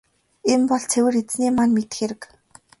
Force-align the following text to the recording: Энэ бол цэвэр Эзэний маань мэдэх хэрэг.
Энэ 0.53 0.65
бол 0.69 0.83
цэвэр 0.91 1.13
Эзэний 1.21 1.53
маань 1.55 1.73
мэдэх 1.75 1.97
хэрэг. 1.99 2.21